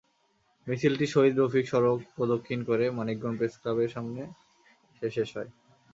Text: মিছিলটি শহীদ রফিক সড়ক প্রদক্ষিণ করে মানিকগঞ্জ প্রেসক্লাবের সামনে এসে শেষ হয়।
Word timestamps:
মিছিলটি 0.67 1.05
শহীদ 1.07 1.35
রফিক 1.37 1.65
সড়ক 1.67 1.99
প্রদক্ষিণ 2.15 2.59
করে 2.69 2.85
মানিকগঞ্জ 2.97 3.37
প্রেসক্লাবের 3.39 3.89
সামনে 3.89 4.21
এসে 4.93 5.09
শেষ 5.17 5.29
হয়। 5.35 5.49